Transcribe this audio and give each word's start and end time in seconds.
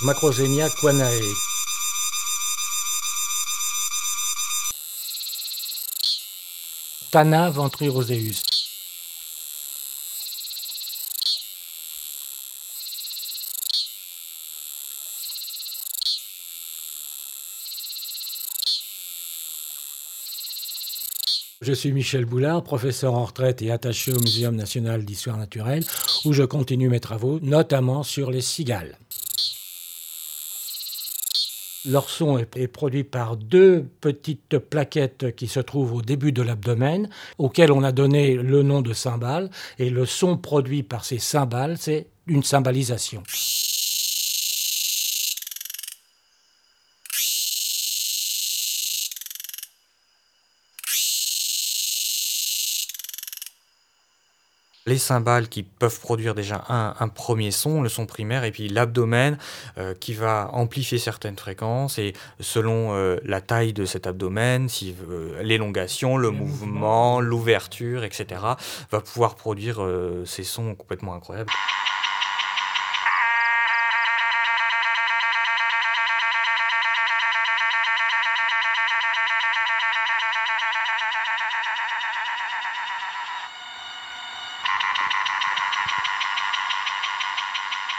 Macrosenia 0.00 0.70
quanae. 0.70 1.34
Tana 7.10 7.50
ventriroseus. 7.50 8.44
Je 21.60 21.72
suis 21.72 21.90
Michel 21.90 22.24
Boulard, 22.24 22.62
professeur 22.62 23.14
en 23.14 23.24
retraite 23.24 23.62
et 23.62 23.72
attaché 23.72 24.12
au 24.12 24.20
Muséum 24.20 24.54
national 24.54 25.04
d'histoire 25.04 25.36
naturelle, 25.36 25.84
où 26.24 26.32
je 26.32 26.44
continue 26.44 26.88
mes 26.88 27.00
travaux, 27.00 27.40
notamment 27.42 28.04
sur 28.04 28.30
les 28.30 28.42
cigales. 28.42 28.96
Leur 31.88 32.10
son 32.10 32.38
est 32.38 32.68
produit 32.68 33.04
par 33.04 33.36
deux 33.36 33.86
petites 34.00 34.58
plaquettes 34.58 35.34
qui 35.34 35.48
se 35.48 35.60
trouvent 35.60 35.94
au 35.94 36.02
début 36.02 36.32
de 36.32 36.42
l'abdomen, 36.42 37.08
auxquelles 37.38 37.72
on 37.72 37.82
a 37.82 37.92
donné 37.92 38.34
le 38.34 38.62
nom 38.62 38.82
de 38.82 38.92
cymbales, 38.92 39.50
et 39.78 39.88
le 39.88 40.04
son 40.04 40.36
produit 40.36 40.82
par 40.82 41.04
ces 41.04 41.18
cymbales, 41.18 41.78
c'est 41.78 42.06
une 42.26 42.42
cymbalisation. 42.42 43.22
Les 54.88 54.98
cymbales 54.98 55.48
qui 55.48 55.62
peuvent 55.62 56.00
produire 56.00 56.34
déjà 56.34 56.64
un, 56.68 57.08
premier 57.08 57.50
son, 57.50 57.82
le 57.82 57.88
son 57.88 58.06
primaire, 58.06 58.44
et 58.44 58.50
puis 58.50 58.68
l'abdomen 58.68 59.38
euh, 59.76 59.94
qui 59.94 60.14
va 60.14 60.50
amplifier 60.52 60.98
certaines 60.98 61.36
fréquences, 61.36 61.98
et 61.98 62.14
selon 62.40 62.94
euh, 62.94 63.18
la 63.24 63.40
taille 63.40 63.72
de 63.72 63.84
cet 63.84 64.06
abdomen, 64.06 64.68
si, 64.68 64.94
euh, 65.10 65.42
l'élongation, 65.42 66.16
le 66.16 66.30
mouvement, 66.30 67.20
l'ouverture, 67.20 68.02
etc., 68.02 68.40
va 68.90 69.00
pouvoir 69.00 69.36
produire 69.36 69.86
ces 70.24 70.44
sons 70.44 70.74
complètement 70.74 71.14
incroyables. 71.14 71.50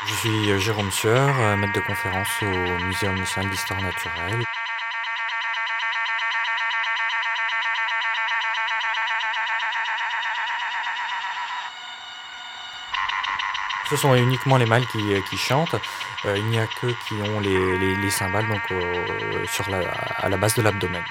Je 0.09 0.15
suis 0.15 0.49
euh, 0.49 0.57
Jérôme 0.57 0.91
Sieur, 0.91 1.39
euh, 1.39 1.55
maître 1.55 1.73
de 1.73 1.81
conférence 1.81 2.27
au 2.41 2.83
Muséum 2.83 3.15
national 3.15 3.51
d'histoire 3.51 3.79
naturelle. 3.79 4.43
Ce 13.87 13.95
sont 13.97 14.15
uniquement 14.15 14.57
les 14.57 14.65
mâles 14.65 14.87
qui, 14.87 15.13
euh, 15.13 15.21
chantent. 15.37 15.75
il 16.25 16.45
n'y 16.45 16.57
a 16.57 16.65
que 16.65 16.87
qui 16.87 17.13
ont 17.13 17.39
les, 17.39 18.09
cymbales 18.09 18.47
donc, 18.47 18.73
sur 19.47 19.69
la, 19.69 19.91
à 20.17 20.27
la 20.27 20.37
base 20.37 20.55
de 20.55 20.63
l'abdomen. 20.63 21.03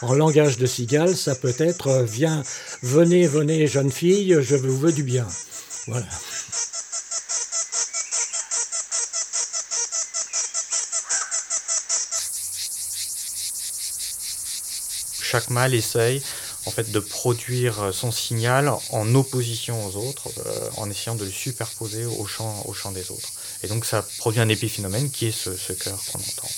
En 0.00 0.14
langage 0.14 0.56
de 0.56 0.66
cigale, 0.66 1.16
ça 1.16 1.34
peut 1.34 1.54
être 1.58 2.04
Viens, 2.08 2.42
venez, 2.82 3.26
venez, 3.26 3.66
jeune 3.66 3.92
fille, 3.92 4.36
je 4.40 4.56
vous 4.56 4.76
veux 4.76 4.92
du 4.92 5.02
bien. 5.02 5.26
Voilà. 5.86 6.06
Chaque 15.20 15.50
mâle 15.50 15.74
essaye 15.74 16.22
en 16.64 16.70
fait 16.70 16.90
de 16.90 17.00
produire 17.00 17.92
son 17.92 18.10
signal 18.10 18.72
en 18.90 19.14
opposition 19.14 19.86
aux 19.86 19.96
autres, 19.96 20.28
euh, 20.46 20.70
en 20.76 20.90
essayant 20.90 21.14
de 21.14 21.24
le 21.24 21.30
superposer 21.30 22.04
au 22.04 22.26
chant 22.26 22.92
des 22.92 23.10
autres. 23.10 23.28
Et 23.62 23.68
donc 23.68 23.84
ça 23.84 24.06
produit 24.18 24.40
un 24.40 24.48
épiphénomène 24.48 25.10
qui 25.10 25.26
est 25.26 25.32
ce, 25.32 25.50
chœur 25.72 25.98
qu'on 26.12 26.18
entend. 26.18 26.48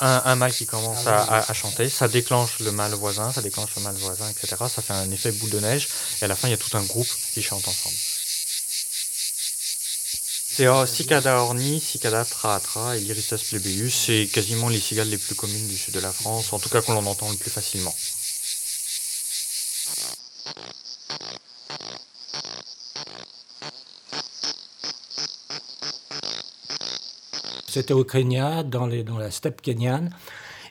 Un, 0.00 0.34
mâle 0.36 0.52
qui 0.52 0.66
commence 0.66 1.06
à, 1.06 1.52
chanter, 1.54 1.88
ça 1.88 2.08
déclenche 2.08 2.58
le 2.60 2.72
mâle 2.72 2.94
voisin, 2.94 3.32
ça 3.32 3.42
déclenche 3.42 3.70
le 3.76 3.82
mâle 3.82 3.96
voisin, 3.96 4.28
etc. 4.30 4.56
Ça 4.68 4.82
fait 4.82 4.92
un 4.92 5.10
effet 5.10 5.32
boule 5.32 5.50
de 5.50 5.60
neige, 5.60 5.88
et 6.20 6.24
à 6.24 6.28
la 6.28 6.36
fin, 6.36 6.48
il 6.48 6.52
y 6.52 6.54
a 6.54 6.58
tout 6.58 6.76
un 6.76 6.82
groupe 6.82 7.08
qui 7.32 7.42
chante 7.42 7.66
ensemble. 7.66 7.96
C'est 10.56 10.68
oh, 10.68 10.86
Cicada 10.86 11.40
orni, 11.40 11.80
Cicada 11.80 12.24
traatra 12.24 12.96
et 12.96 13.00
Lyricus 13.00 13.42
plebeus, 13.42 13.90
c'est 13.90 14.28
quasiment 14.32 14.68
les 14.68 14.78
cigales 14.78 15.08
les 15.08 15.18
plus 15.18 15.34
communes 15.34 15.66
du 15.66 15.76
sud 15.76 15.94
de 15.94 16.00
la 16.00 16.12
France, 16.12 16.52
en 16.52 16.60
tout 16.60 16.68
cas 16.68 16.80
qu'on 16.80 16.96
en 16.96 17.06
entend 17.06 17.28
le 17.28 17.36
plus 17.36 17.50
facilement. 17.50 17.94
C'était 27.74 27.92
au 27.92 28.04
Kenya, 28.04 28.62
dans, 28.62 28.86
la 28.86 29.32
steppe 29.32 29.60
kenyane. 29.60 30.10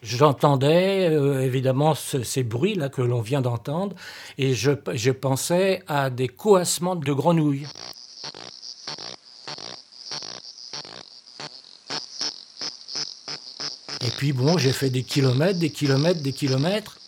J'entendais 0.04 1.10
euh, 1.12 1.42
évidemment 1.42 1.96
ces 1.96 2.44
bruits-là 2.44 2.88
que 2.88 3.02
l'on 3.02 3.20
vient 3.20 3.42
d'entendre 3.42 3.94
et 4.38 4.54
je, 4.54 4.72
je, 4.94 5.12
pensais 5.12 5.84
à 5.88 6.10
des 6.10 6.30
coassements 6.30 6.96
de 6.96 7.12
grenouilles. 7.12 7.68
Et 14.00 14.12
puis 14.18 14.32
bon, 14.32 14.58
j'ai 14.58 14.72
fait 14.72 14.90
des 14.90 15.04
kilomètres, 15.04 15.60
des 15.60 15.72
kilomètres, 15.72 16.22
des 16.22 16.32
kilomètres. 16.32 17.00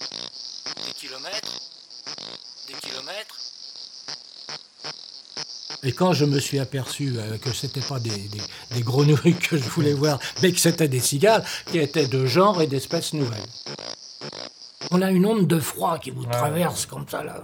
Et 5.86 5.92
quand 5.92 6.14
je 6.14 6.26
me 6.26 6.40
suis 6.40 6.58
aperçu 6.58 7.14
euh, 7.16 7.38
que 7.38 7.52
ce 7.52 7.68
n'était 7.68 7.82
pas 7.82 8.00
des, 8.00 8.12
grenouilles 8.82 9.36
que 9.36 9.56
je 9.56 9.70
voulais 9.70 9.94
voir, 9.94 10.20
mais 10.42 10.52
que 10.52 10.60
c'était 10.60 10.88
des 10.88 11.00
cigales 11.00 11.46
qui 11.72 11.78
étaient 11.78 12.08
de 12.08 12.26
genre 12.26 12.60
et 12.60 12.66
d'espèces 12.66 13.14
nouvelles. 13.14 13.46
On 14.90 15.02
a 15.04 15.12
une 15.12 15.28
onde 15.28 15.48
de 15.48 15.60
froid 15.60 16.00
qui 16.00 16.10
vous 16.10 16.26
traverse 16.26 16.88
comme 16.88 17.08
ça 17.08 17.24
là. 17.24 17.40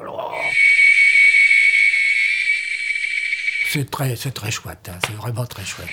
C'est 3.70 3.90
très, 3.90 4.16
c'est 4.16 4.32
très 4.32 4.52
chouette, 4.52 4.90
hein. 4.90 4.98
c'est 5.06 5.16
vraiment 5.16 5.46
très 5.46 5.64
chouette. 5.64 5.88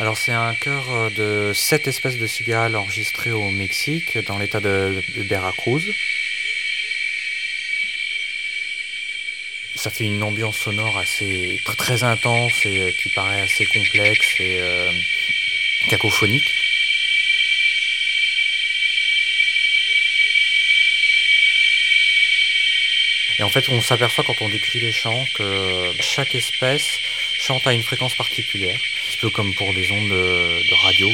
Alors 0.00 0.16
c'est 0.16 0.32
un 0.32 0.54
chœur 0.56 0.82
euh, 0.90 1.10
de 1.50 1.52
sept 1.54 1.86
espèces 1.86 2.18
de 2.18 2.26
cigales 2.26 2.74
enregistrées 2.74 3.30
au 3.30 3.50
Mexique, 3.52 4.18
dans 4.26 4.38
l'état 4.38 4.60
de 4.60 5.00
Veracruz. 5.28 5.84
Ça 9.84 9.90
fait 9.90 10.04
une 10.04 10.22
ambiance 10.22 10.56
sonore 10.56 10.96
assez 10.96 11.60
très, 11.76 12.04
intense 12.04 12.64
et 12.64 12.80
euh, 12.80 12.90
qui 12.90 13.10
paraît 13.10 13.42
assez 13.42 13.66
complexe 13.66 14.40
et 14.40 14.56
euh, 14.58 14.90
cacophonique. 15.90 16.54
Et 23.38 23.42
en 23.42 23.50
fait, 23.50 23.68
on 23.68 23.82
s'aperçoit 23.82 24.24
quand 24.24 24.40
on 24.40 24.48
décrit 24.48 24.80
les 24.80 24.90
chants 24.92 25.26
que 25.34 25.92
chaque 26.00 26.34
espèce 26.34 26.98
chante 27.38 27.66
à 27.66 27.74
une 27.74 27.82
fréquence 27.82 28.14
particulière, 28.14 28.80
un 28.80 29.20
peu 29.20 29.28
comme 29.28 29.52
pour 29.52 29.74
des 29.74 29.92
ondes 29.92 30.08
de 30.08 30.74
radio. 30.82 31.10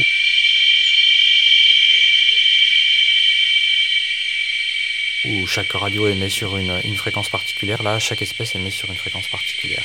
Où 5.24 5.46
chaque 5.46 5.72
radio 5.72 6.08
émet 6.08 6.30
sur 6.30 6.56
une, 6.56 6.96
fréquence 6.96 7.28
particulière. 7.28 7.82
Là, 7.82 7.98
chaque 7.98 8.22
espèce 8.22 8.54
émet 8.54 8.70
sur 8.70 8.90
une 8.90 8.96
fréquence 8.96 9.28
particulière. 9.28 9.84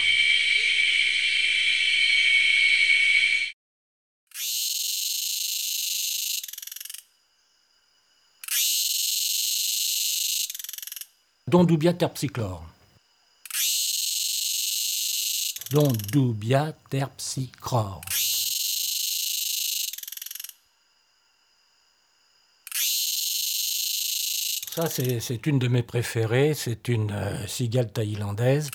Dondubia 11.48 11.94
terpsichore. 11.94 12.66
Dondubia 15.72 16.74
terpsichore. 16.90 18.02
Ça, 24.76 24.90
c'est 24.90 25.48
une 25.48 25.58
de 25.58 25.70
mes 25.70 25.84
préférées. 25.84 26.54
C'est 26.54 26.90
une 26.90 27.10
euh, 27.12 27.48
cigale 27.48 27.90
thaïlandaise. 27.94 28.70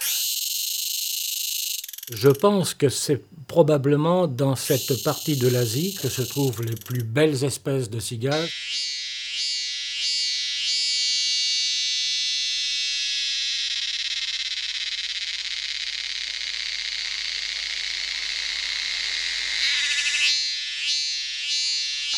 Je 2.11 2.31
pense 2.31 2.73
que 2.73 2.89
c'est 2.89 3.23
probablement 3.47 4.27
dans 4.27 4.57
cette 4.57 5.03
partie 5.05 5.37
de 5.37 5.49
l'Asie 5.49 5.99
que 6.01 6.09
se 6.09 6.23
trouvent 6.23 6.63
les 6.63 6.75
plus 6.75 7.03
belles 7.03 7.45
espèces 7.45 7.91
de 7.91 8.01
cigales. 8.01 8.49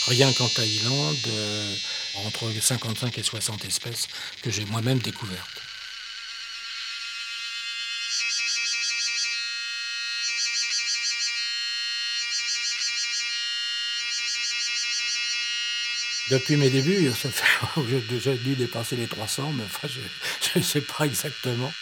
Rien 0.06 0.32
qu'en 0.34 0.48
Thaïlande, 0.48 1.16
euh, 1.26 1.74
entre 2.14 2.52
55 2.52 3.18
et 3.18 3.22
60 3.22 3.64
espèces 3.64 4.08
que 4.42 4.50
j'ai 4.50 4.64
moi-même 4.66 4.98
découvertes. 4.98 5.62
Depuis 16.30 16.56
mes 16.56 16.70
débuts, 16.70 17.12
j'ai 18.24 18.36
dû 18.38 18.56
dépasser 18.56 18.96
les 18.96 19.06
300, 19.06 19.52
mais 19.52 19.64
enfin, 19.64 19.88
je 19.88 20.58
ne 20.58 20.64
sais 20.64 20.80
pas 20.80 21.04
exactement. 21.04 21.72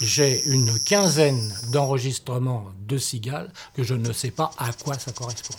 J'ai 0.00 0.44
une 0.46 0.78
quinzaine 0.78 1.54
d'enregistrements 1.72 2.66
de 2.86 2.98
cigales 2.98 3.50
que 3.74 3.82
je 3.82 3.94
ne 3.94 4.12
sais 4.12 4.30
pas 4.30 4.50
à 4.58 4.72
quoi 4.72 4.98
ça 4.98 5.12
correspond. 5.12 5.54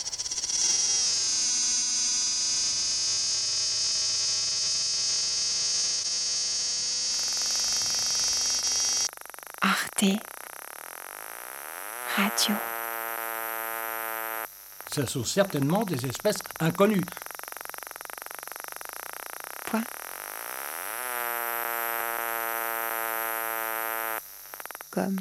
Radio. 12.16 12.54
Ce 14.94 15.06
sont 15.08 15.24
certainement 15.24 15.84
des 15.84 16.06
espèces 16.06 16.38
inconnues. 16.60 17.04
Point. 19.66 19.84
Comme 24.98 25.18